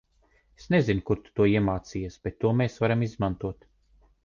[0.61, 3.71] Es nezinu kur tu to iemācījies, bet to mēs varam izmantot.